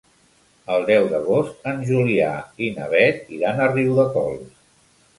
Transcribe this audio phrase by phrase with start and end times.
[0.75, 2.33] El deu d'agost en Julià
[2.69, 4.61] i na Beth iran a Riudecols.